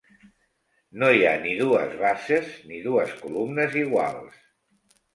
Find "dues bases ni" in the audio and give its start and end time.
1.61-2.83